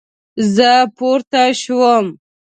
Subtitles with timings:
[0.55, 2.05] زه پورته شوم